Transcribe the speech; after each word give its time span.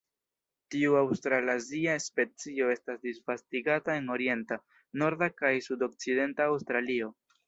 Tiu 0.75 0.93
aŭstralazia 0.99 1.97
specio 2.05 2.69
estas 2.75 2.99
disvastigata 3.03 3.97
en 4.01 4.09
orienta, 4.15 4.57
norda 5.03 5.29
kaj 5.43 5.53
sudokcidenta 5.67 6.49
Aŭstralio. 6.53 7.13